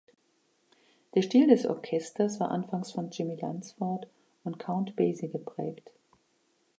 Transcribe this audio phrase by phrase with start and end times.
[1.13, 4.07] Der Stil des Orchesters war anfangs von Jimmie Lunceford
[4.43, 5.91] und Count Basie geprägt.